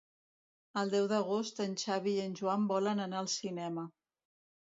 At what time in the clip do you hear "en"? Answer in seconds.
1.65-1.75, 2.23-2.33